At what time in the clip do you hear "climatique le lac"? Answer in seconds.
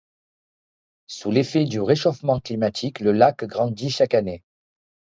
2.39-3.43